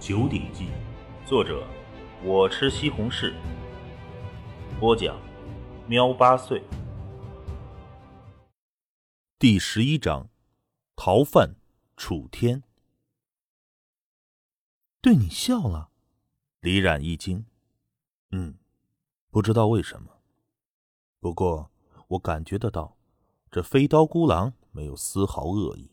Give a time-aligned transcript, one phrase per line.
[0.00, 0.64] 九鼎记》，
[1.28, 1.62] 作者
[2.24, 3.34] 我吃西红柿，
[4.80, 5.20] 播讲
[5.86, 6.64] 喵八岁。
[9.38, 10.30] 第十一章：
[10.96, 11.54] 逃犯
[11.98, 12.62] 楚天。
[15.02, 15.90] 对你笑了，
[16.60, 17.44] 李冉一惊。
[18.30, 18.54] 嗯，
[19.30, 20.22] 不知道为什么。
[21.20, 21.70] 不过
[22.08, 22.96] 我感觉得到，
[23.50, 25.90] 这飞刀孤狼没有丝毫恶意。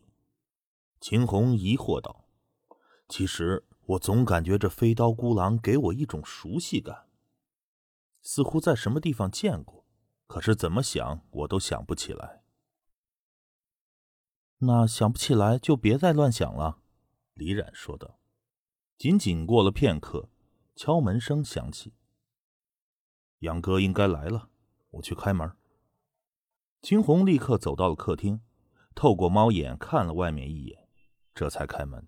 [1.02, 2.24] 秦红疑惑道
[3.10, 7.07] ：“其实我总感觉这飞刀孤狼给我一种熟悉感，
[8.21, 9.86] 似乎在什么地方见过，
[10.28, 12.44] 可是怎么想我都想不起来。”
[14.60, 16.80] 那想不起来就别再乱想了，
[17.34, 18.20] 李冉说道。
[18.97, 20.30] 仅仅过了片刻，
[20.75, 21.94] 敲门声响起。
[23.39, 24.50] 杨哥应该来了，
[24.89, 25.56] 我去开门。
[26.82, 28.42] 秦红立刻走到了客厅，
[28.96, 30.89] 透过猫眼看了外面一眼，
[31.36, 32.08] 这才开门。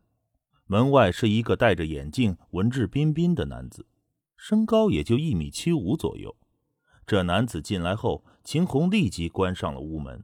[0.72, 3.88] 门外是一个戴着眼镜、文质彬彬的男子，
[4.38, 6.38] 身高也就一米七五左右。
[7.08, 10.23] 这男子进来后，秦红立即关上了屋门。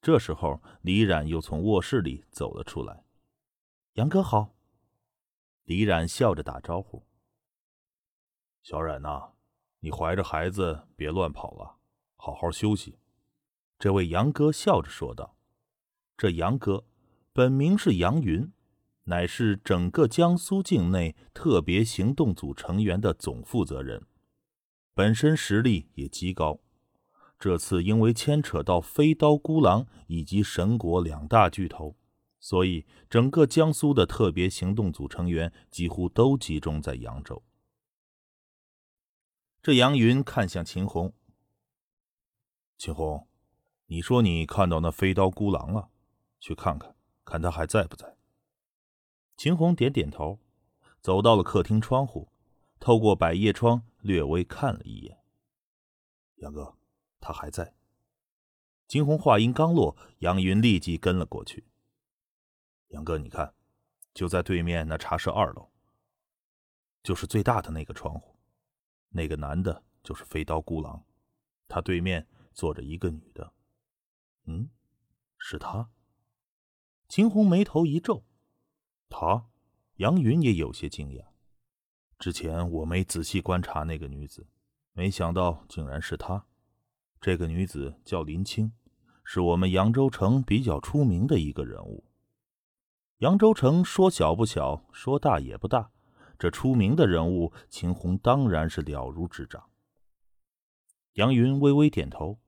[0.00, 3.04] 这时候，李冉又从卧室里走了出来。
[3.96, 4.54] 杨哥好。
[5.64, 7.04] 李冉笑着打招呼
[8.64, 9.32] ：“小冉呐，
[9.80, 11.76] 你怀着孩子别乱跑了，
[12.16, 12.96] 好好休息。”
[13.78, 15.36] 这位杨哥笑着说道。
[16.16, 16.86] 这杨哥
[17.34, 18.50] 本名是杨云，
[19.04, 24.06] 乃是整个江苏境内特别行动组成员的总负责人，
[24.94, 26.60] 本身实力也极高。
[27.38, 31.96] 这次因为牵扯到飞刀孤狼以及神国两大巨头。
[32.42, 37.42] 所以，整个江苏的特别行动组成员几乎都集中在扬州。
[39.62, 41.12] 这杨云看向秦红
[42.78, 43.28] ：“秦红，
[43.88, 45.90] 你说你看到那飞刀孤狼了？
[46.38, 46.94] 去看看，
[47.26, 48.16] 看他还在不在？”
[49.40, 50.38] 秦红点点头，
[51.00, 52.30] 走到了客厅窗户，
[52.78, 55.18] 透过百叶窗略微看了一眼。
[56.34, 56.76] 杨哥，
[57.20, 57.74] 他还在。
[58.86, 61.64] 秦红话音刚落，杨云立即跟了过去。
[62.88, 63.54] 杨哥，你看，
[64.12, 65.70] 就在对面那茶社二楼，
[67.02, 68.36] 就是最大的那个窗户，
[69.08, 71.06] 那个男的就是飞刀孤狼，
[71.66, 73.54] 他对面坐着一个女的。
[74.44, 74.68] 嗯，
[75.38, 75.90] 是他。
[77.08, 78.22] 秦红眉头一皱，
[79.10, 79.44] 他，
[79.96, 81.26] 杨云也有些惊讶。
[82.18, 84.46] 之前我没仔细观察那个女子，
[84.92, 86.46] 没想到竟然是她。
[87.20, 88.72] 这个女子叫林青，
[89.24, 92.04] 是我们扬州城比较出名的一个人物。
[93.18, 95.90] 扬州城说小不小，说大也不大，
[96.38, 99.68] 这出名的人物，秦红当然是了如指掌。
[101.14, 102.38] 杨云微微点头，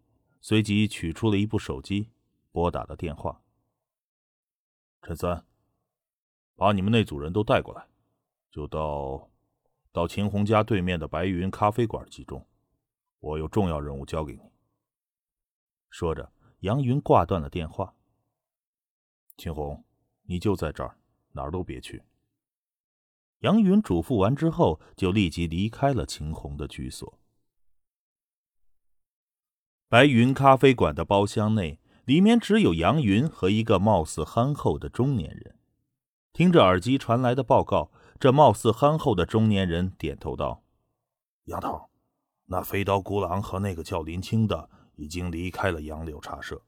[0.40, 2.10] 随即取出了一部手机，
[2.50, 3.42] 拨打了电话。
[5.02, 5.44] 陈三，
[6.62, 7.84] 把你们那组人都带过来，
[8.52, 9.28] 就到
[9.90, 12.46] 到秦红家对面的白云咖啡馆集中，
[13.18, 14.42] 我有重要任务交给你。
[15.90, 17.96] 说着，杨云挂断了电话。
[19.36, 19.84] 秦红。
[20.24, 20.96] 你就在这儿，
[21.32, 22.04] 哪儿都别去。
[23.40, 27.18] 杨云嘱咐完之后，就立即离开了秦红的居所。
[29.88, 35.58] 白云咖啡馆的包厢内，里面只有杨云和一个貌似憨厚的中年人。
[36.32, 40.62] 听着耳机传来的报告，这貌似憨厚的中年人点头道
[41.44, 41.90] ：“杨头，
[42.46, 46.62] 那飞刀孤狼和那个叫林青的已经离开了杨柳茶社。”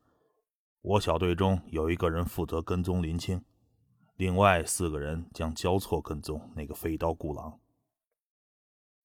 [0.83, 3.43] 我小队中有一个人负责跟踪林青，
[4.17, 7.59] 另外四个人将交错跟踪那个飞刀孤狼。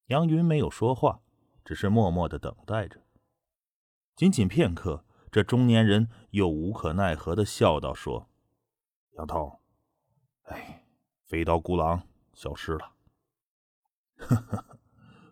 [0.07, 1.21] 杨云没有说话，
[1.63, 2.99] 只是默默的等待着。
[4.17, 8.27] 仅仅片刻，这中年人又无可奈何的笑道：“说，
[9.11, 9.58] 杨头，
[10.49, 10.85] 哎，
[11.25, 12.93] 飞刀孤狼消失了。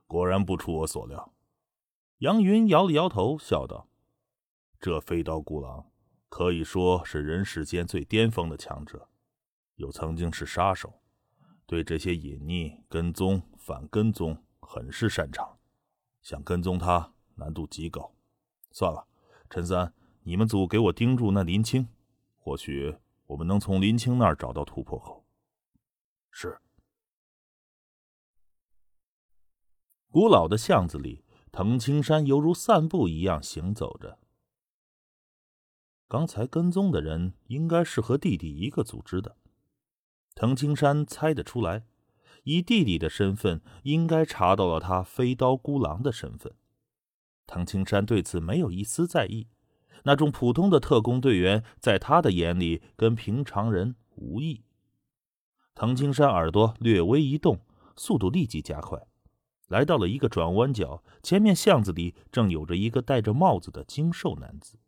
[0.08, 1.34] 果然不出我所料。”
[2.20, 3.88] 杨云摇了摇头，笑道
[4.80, 5.92] ：“这飞刀孤狼。”
[6.30, 9.08] 可以说是人世间最巅峰的强者，
[9.76, 11.02] 又曾经是杀手，
[11.66, 15.58] 对这些隐匿、跟踪、反跟踪很是擅长。
[16.22, 18.14] 想跟踪他难度极高。
[18.72, 19.08] 算了，
[19.50, 19.94] 陈三，
[20.24, 21.88] 你们组给我盯住那林青，
[22.36, 25.26] 或许我们能从林青那儿找到突破口。
[26.32, 26.60] 是。
[30.10, 34.20] 古老的巷子里，藤青山犹如散步一样行走着。
[36.08, 39.38] 刚才跟踪的人应该是和弟弟一个组织的，
[40.36, 41.86] 藤青山猜得出来，
[42.44, 46.56] 以弟弟的身份，应该查到了他飞刀孤狼的身份。
[47.46, 49.50] 藤青山对此没有一丝在意，
[50.08, 54.64] 那种普通的特工队员，在他的眼里跟平常人无异。
[55.76, 57.60] 藤青山耳朵略微一动，
[57.98, 59.06] 速度立即加快，
[59.68, 64.80] 来到了一个转弯角，前面巷子里正有着一个戴着帽子的精瘦男子。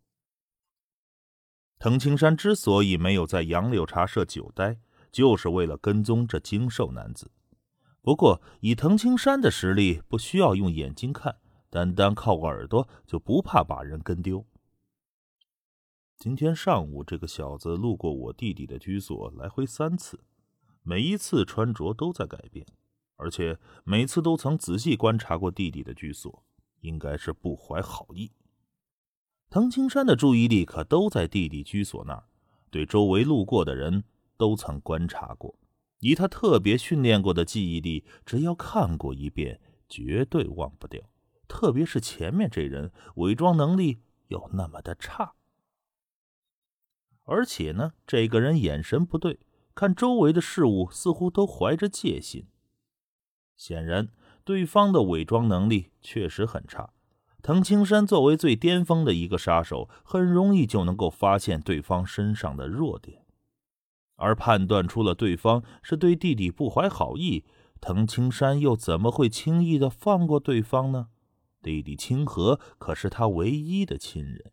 [1.79, 4.79] 藤青山之所以没有在杨柳茶社久待，
[5.11, 7.29] 就是为了跟踪这精瘦男子。
[8.01, 11.35] 不过，以藤青山的实力，不需要用眼睛看，
[11.69, 14.45] 单单靠耳朵就不怕把人跟丢。
[16.19, 20.19] 今天上午，这个小子路过我弟弟的居所来回三次，
[20.83, 22.67] 每一次穿着都在改变，
[23.15, 26.43] 而且每次都曾仔细观察过弟弟的居所，
[26.81, 28.33] 应该是不怀好意。
[29.49, 32.25] 藤青山的注意力可都在弟弟居所那儿，
[32.69, 34.03] 对周围路过的人
[34.35, 35.55] 都曾观察过。
[36.01, 41.01] 以他特别训练过的记忆力，只要看过一遍，绝对忘不掉。
[41.47, 45.35] 特别是前面这人伪装能力有那么的差，
[47.29, 49.39] 而且呢，这个人眼神不对，
[49.75, 52.47] 看周围的事物似乎都怀着戒心。
[53.55, 54.09] 显然，
[54.43, 56.91] 对方的伪装能力确实很差。
[57.43, 63.25] 藤青山作为最巅峰的一个杀手，很容易就能够发现对方身上的弱点。
[64.15, 67.45] 而判断出了对方是对弟弟不怀好意，
[67.79, 71.07] 藤青山又怎么会轻易的放过对方呢？
[71.61, 74.51] 弟弟清河可是他唯一的亲人。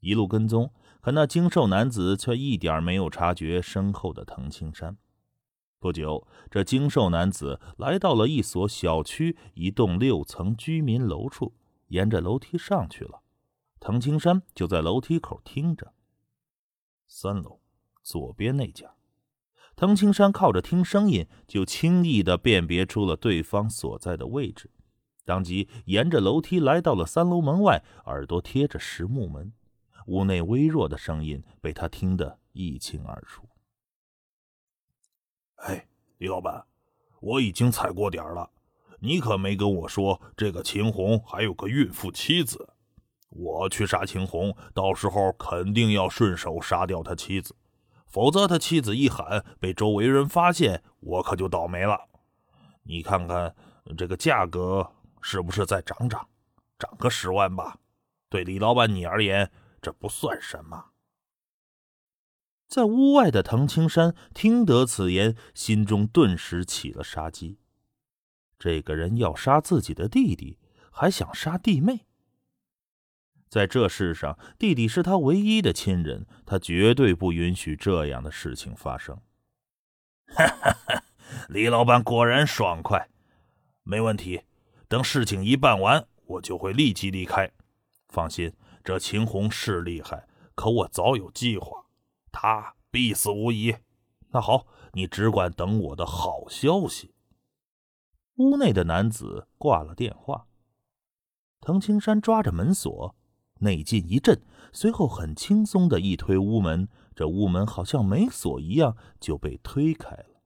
[0.00, 4.96] 一路跟踪，可那精瘦男子却一点没有察觉身后的藤青山。
[5.78, 11.54] 不久，这精瘦男子来到了一所小区一栋六层居民楼处，
[11.88, 13.22] 沿着楼梯上去了。
[13.78, 15.92] 藤青山就在楼梯口听着。
[17.06, 17.60] 三楼。
[18.02, 18.94] 左边那家，
[19.76, 24.70] 藤青山靠着听声音，就轻易的辨别出了对方所在的位置，
[25.26, 29.52] 当即沿着楼梯来到了三楼门外，耳朵贴着实木门，
[30.10, 33.48] 屋内微弱的声音被他听得一清二楚。
[35.54, 35.86] 哎，
[36.18, 36.66] 李老板，
[37.20, 38.50] 我已经踩过点了，
[38.98, 42.70] 你可没跟我说这个秦红还有个孕妇妻子，
[43.28, 47.54] 我去杀秦红，到时候肯定要顺手杀掉他妻子。
[48.08, 52.08] 否则，他妻子一喊，被周围人发现，我可就倒霉了。
[52.82, 53.54] 你看看
[53.96, 54.90] 这个价格
[55.20, 56.26] 是不是再涨涨，
[56.76, 57.78] 涨个十万吧？
[58.28, 59.48] 对李老板你而言，
[59.80, 60.92] 这不算什么。
[62.68, 67.58] 在屋外的唐青山听得此言，心中顿时起了杀机。
[68.58, 70.58] 这个人要杀自己的弟弟，
[70.92, 72.06] 还想杀弟妹。
[73.48, 79.20] 在这世上，弟弟是他唯一的亲人，他绝对不允许这样的事情发生。
[80.32, 81.02] 哈哈哈，
[81.48, 83.10] 李老板果然爽快，
[83.82, 84.42] 没问题。
[84.86, 87.50] 等事情一办完，我就会立即离开。
[88.08, 88.52] 放心，
[88.90, 90.26] 这秦红是厉害，
[90.56, 91.86] 可我早有计划，
[92.32, 93.76] 他必死无疑。
[94.30, 97.14] 那好，你只管等我的好消息。
[98.38, 100.48] 屋内的男子挂了电话，
[101.60, 103.14] 藤青山抓着门锁。
[103.60, 104.42] 内劲一震，
[104.72, 110.42] 随后很轻松的一推屋门，这屋门好像没锁一样就被推开了。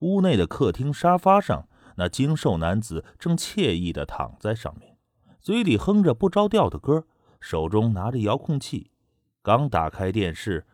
[0.00, 4.98] 屋内的客厅沙发上，那精瘦男子正惬意的躺在上面，
[5.40, 7.06] 嘴里哼着不着调的歌，
[7.42, 8.92] 手中拿着遥控器，
[9.42, 10.64] 刚打开电视。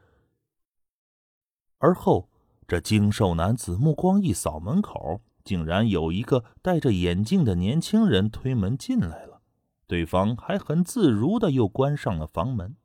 [1.78, 2.28] 而后，
[2.66, 9.40] 这精瘦男子目光一扫门口，竟然有一个戴着眼镜的年轻人推门进来了。
[9.86, 12.76] 对方还很自如的又关上了房门。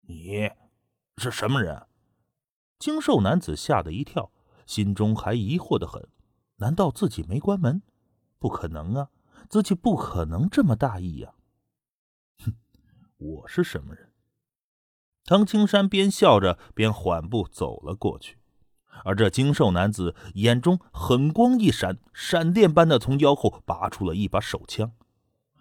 [0.00, 0.50] 你
[1.18, 1.86] 是什么人？
[2.78, 4.32] 精瘦男子吓得一跳，
[4.64, 6.08] 心中还疑惑的很。
[6.56, 7.82] 难道自己没关门？
[8.38, 9.10] 不可能啊，
[9.50, 11.34] 自己不可能这么大意呀！
[13.26, 14.12] 我是什么人？
[15.24, 18.38] 唐青山边笑着边缓步走了过去，
[19.04, 24.92] 而这精瘦男子眼中狠光一闪，闪电般的从腰后拔出了一把手枪。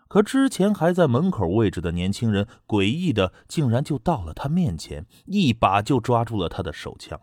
[0.07, 7.19] 可之前还在门口位置的年轻人，诡异的竟然就到了他面前，一把就抓住了他的手枪。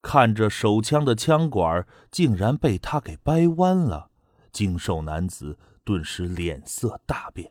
[0.00, 4.12] 看着手枪的枪管竟然被他给掰弯了，
[4.52, 5.58] 精瘦男子
[5.88, 7.50] 顿时脸色大变。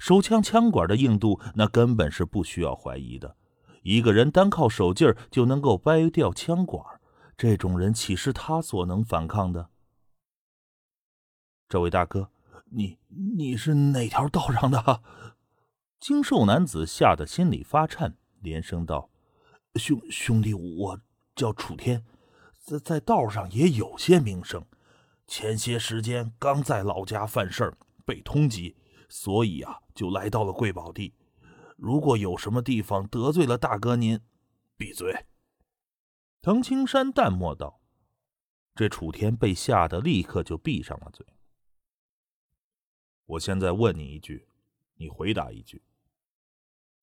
[0.00, 3.36] 手枪枪管的硬度，那根本是不需要怀疑的。
[3.84, 6.84] 一个人单靠手劲儿就能够掰掉枪管，
[7.36, 9.70] 这种人岂是他所能反抗的？
[11.68, 12.32] 这位大哥，
[12.64, 12.98] 你
[13.36, 15.00] 你是哪条道上的？
[16.00, 19.08] 精瘦男子吓得心里发颤，连声道
[19.78, 21.00] ：“兄兄弟，我
[21.36, 22.04] 叫楚天，
[22.58, 24.66] 在在道上也有些名声。
[25.30, 28.74] 前些时间刚在老家犯事儿，被通缉，
[29.08, 31.14] 所以啊，就来到了贵宝地。
[31.76, 34.20] 如果有什么地方得罪了大哥您，
[34.76, 35.26] 闭嘴！
[36.42, 37.80] 藤青山淡漠道。
[38.74, 41.24] 这楚天被吓得立刻就闭上了嘴。
[43.26, 44.48] 我现在问你一句，
[44.96, 45.84] 你回答一句。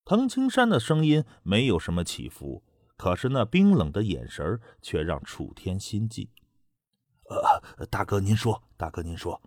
[0.03, 2.61] 藤青山的声音没有什么起伏，
[2.97, 6.29] 可是那冰冷的眼神却让楚天心悸。
[7.29, 9.41] 呃，大哥您说，大哥您说，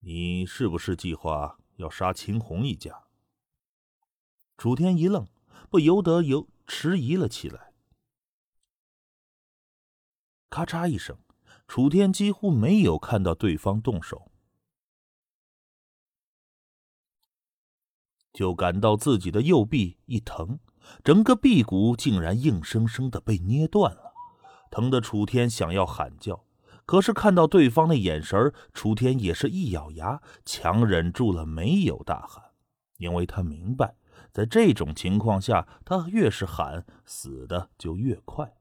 [0.00, 3.04] 你是不是计划要杀秦红一家？
[4.56, 5.28] 楚天一愣，
[5.68, 7.72] 不由得有迟疑了起来。
[10.48, 11.18] 咔嚓一声，
[11.66, 14.32] 楚天几乎没有看到对方动手。
[18.32, 20.58] 就感到自己的右臂一疼，
[21.04, 24.07] 整个臂骨竟然硬生生的被捏断了，
[24.70, 26.44] 疼得楚天想要喊叫，
[26.86, 32.44] 可是看到对方的眼神，楚天也是一咬牙，强忍住了没有大喊，
[32.96, 33.96] 因为他明白，
[34.32, 38.54] 在这种情况下，他越是喊，死的就越快。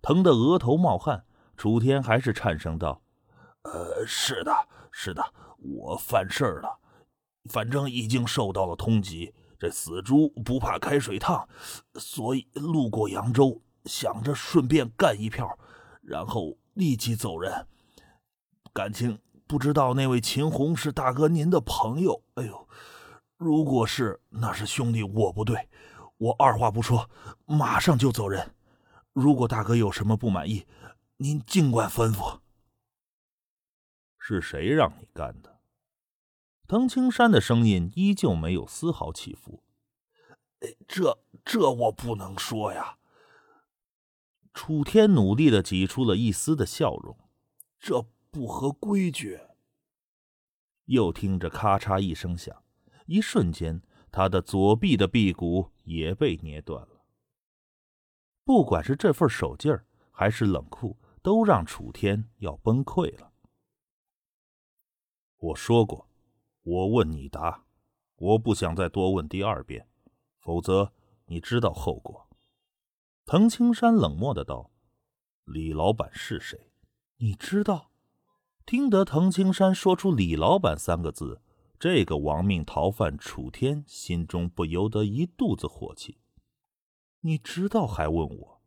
[0.00, 1.24] 疼得额头冒汗，
[1.56, 3.02] 楚天还是颤声道
[3.62, 4.52] ：“呃，是的，
[4.90, 5.22] 是的，
[5.58, 6.80] 我犯事儿了。”
[7.50, 11.48] 反正已经受到了通缉，这死猪不怕开水烫，
[11.94, 15.58] 所以路过扬州，想着顺便干一票，
[16.02, 17.66] 然后立即走人。
[18.72, 22.22] 感情不知道那位秦红是大哥您的朋友？
[22.34, 22.68] 哎呦，
[23.36, 25.68] 如果是，那是兄弟我不对，
[26.16, 27.10] 我二话不说，
[27.44, 28.54] 马上就走人。
[29.12, 30.66] 如果大哥有什么不满意，
[31.18, 32.38] 您尽管吩咐。
[34.18, 35.60] 是谁让你干的？
[36.66, 39.62] 滕青山的声音依旧没有丝毫起伏。
[40.88, 42.96] 这这我不能说呀。
[44.54, 47.16] 楚天努力的挤出了一丝的笑容。
[47.78, 49.40] 这不合规矩。
[50.86, 52.62] 又听着咔嚓一声响，
[53.06, 57.04] 一瞬间，他的左臂的臂骨也被捏断了。
[58.44, 63.32] 不管是这份手劲儿，还是冷酷，都让楚天要崩溃了。
[65.38, 66.08] 我说过。
[66.64, 67.64] 我问你答，
[68.14, 69.84] 我不想再多问第二遍，
[70.38, 70.92] 否则
[71.26, 72.28] 你知道后果。
[73.32, 74.70] 滕青山冷漠的道
[75.46, 76.70] ：“李老板是谁？
[77.16, 77.90] 你知道？”
[78.66, 81.40] 听得滕青山说出“李老板”三个字，
[81.80, 86.18] 这个亡命逃犯楚天心中不由得一肚子火气。
[87.20, 88.62] 你知道还问我？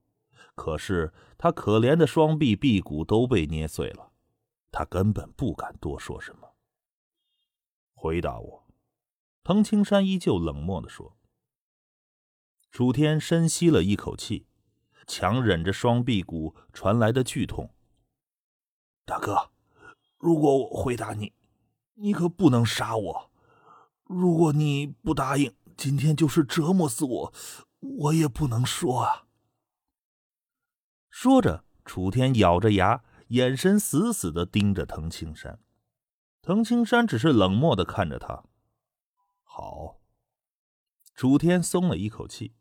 [0.56, 4.14] 可是他可怜的双臂臂骨都被捏碎了，
[4.72, 6.56] 他根本不敢多说什么。
[7.94, 8.68] 回答我，
[9.44, 11.16] 滕青山依旧冷漠的说。
[12.72, 14.48] 楚天深吸了一口气，
[15.08, 17.74] 强忍着双臂骨传来的剧痛。
[19.06, 19.52] 大哥，
[20.18, 21.34] 如果我回答你，
[21.94, 23.32] 你可不能杀我。
[24.04, 27.34] 如果你不答应，今天就是折磨死我，
[27.80, 29.26] 我也不能说啊。
[31.10, 35.60] 说着，楚天咬着牙，眼神死死的盯着藤青山。
[36.42, 38.44] 藤青山只是冷漠的看着他。
[39.44, 40.00] 好，
[41.14, 42.54] 楚天松了一口气，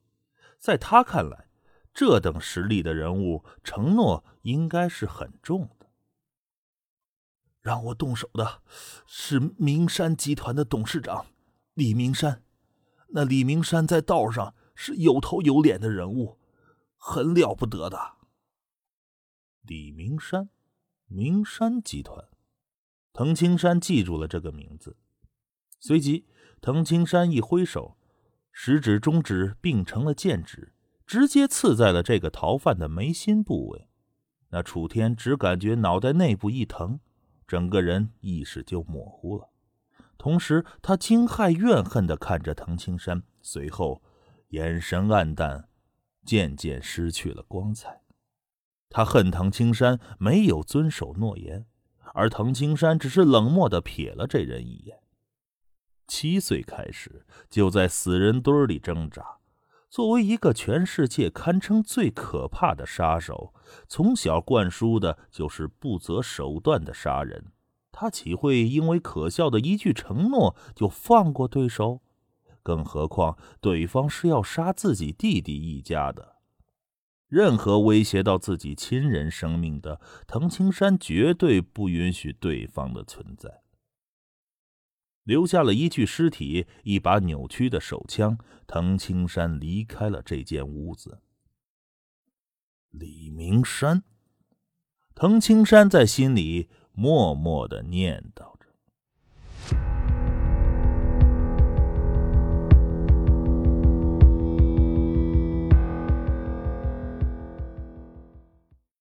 [0.58, 1.48] 在他看来，
[1.94, 5.86] 这等实力的人物，承诺应该是很重的。
[7.60, 8.60] 让我动手的
[9.06, 11.24] 是明山集团的董事长
[11.72, 12.42] 李明山。
[13.08, 16.40] 那李明山在道上是有头有脸的人物，
[16.96, 18.16] 很了不得的。
[19.62, 20.50] 李明山，
[21.06, 22.28] 明山集团。
[23.12, 24.96] 藤青山记住了这个名字，
[25.78, 26.26] 随即，
[26.60, 27.96] 藤青山一挥手，
[28.50, 30.74] 食指、中指并成了剑指，
[31.06, 33.88] 直接刺在了这个逃犯的眉心部位。
[34.50, 37.00] 那楚天只感觉脑袋内部一疼，
[37.46, 39.50] 整个人意识就模糊了。
[40.16, 44.02] 同时，他惊骇、怨恨地看着藤青山，随后
[44.48, 45.68] 眼神黯淡，
[46.24, 48.02] 渐渐失去了光彩。
[48.88, 51.66] 他恨藤青山没有遵守诺言。
[52.16, 55.00] 而藤青山只是冷漠的瞥了这人一眼。
[56.06, 59.38] 七岁开始就在死人堆里挣扎，
[59.94, 63.54] 作为一个全世界堪称最可怕的杀手，
[63.86, 67.52] 从小灌输的就是不择手段的杀人。
[67.92, 72.00] 他岂会因为可笑的一句承诺就放过对手？
[72.64, 76.38] 更何况对方是要杀自己弟弟一家的。
[77.28, 83.63] 任何威胁到自己亲人生命的，藤青山绝对不允许对方的存在。
[85.24, 91.20] 留下了一具尸体，一把扭曲的手枪，藤青山离开了这间屋子。
[92.90, 94.04] 李明山，
[95.14, 98.53] 藤青山在心里默默的念叨。